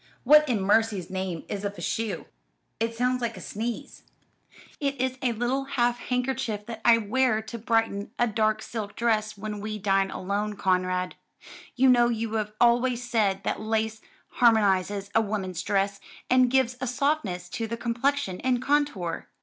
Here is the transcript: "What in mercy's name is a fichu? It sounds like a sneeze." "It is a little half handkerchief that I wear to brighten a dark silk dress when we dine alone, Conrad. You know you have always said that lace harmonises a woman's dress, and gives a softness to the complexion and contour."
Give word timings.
"What 0.23 0.49
in 0.49 0.61
mercy's 0.63 1.11
name 1.11 1.43
is 1.47 1.63
a 1.63 1.69
fichu? 1.69 2.25
It 2.79 2.95
sounds 2.95 3.21
like 3.21 3.37
a 3.37 3.39
sneeze." 3.39 4.01
"It 4.79 4.99
is 4.99 5.15
a 5.21 5.33
little 5.33 5.65
half 5.65 5.99
handkerchief 5.99 6.65
that 6.65 6.81
I 6.83 6.97
wear 6.97 7.39
to 7.43 7.59
brighten 7.59 8.09
a 8.17 8.25
dark 8.25 8.63
silk 8.63 8.95
dress 8.95 9.37
when 9.37 9.59
we 9.59 9.77
dine 9.77 10.09
alone, 10.09 10.55
Conrad. 10.55 11.17
You 11.75 11.87
know 11.87 12.09
you 12.09 12.33
have 12.33 12.51
always 12.59 13.07
said 13.07 13.43
that 13.43 13.61
lace 13.61 14.01
harmonises 14.39 15.11
a 15.13 15.21
woman's 15.21 15.61
dress, 15.61 15.99
and 16.31 16.49
gives 16.49 16.77
a 16.81 16.87
softness 16.87 17.47
to 17.49 17.67
the 17.67 17.77
complexion 17.77 18.39
and 18.41 18.59
contour." 18.59 19.27